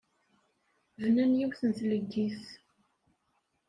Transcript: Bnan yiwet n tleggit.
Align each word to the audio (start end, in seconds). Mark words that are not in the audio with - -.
Bnan 1.01 1.31
yiwet 1.39 1.61
n 1.63 1.71
tleggit. 1.77 2.43